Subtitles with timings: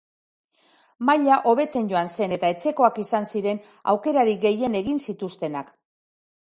[1.09, 3.63] Maila hobetzen joan zen eta etxekoak izan ziren
[3.95, 5.75] aukerarik gehien egin zituztenak.